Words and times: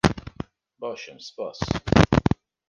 Baş 0.81 1.01
im, 1.09 1.19
spas. 1.27 1.59